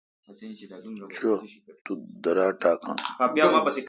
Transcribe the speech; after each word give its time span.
چو۔ 1.15 1.29
تو 1.85 1.91
ٹھ۔ 2.01 2.07
درا 2.23 2.47
تہ 2.51 2.57
ٹاکون۔ 2.61 2.97